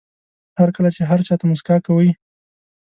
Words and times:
هر 0.59 0.69
کله 0.75 0.89
چې 0.95 1.01
هر 1.09 1.19
چا 1.27 1.35
ته 1.39 1.45
موسکا 1.49 1.75
کوئ. 1.85 2.09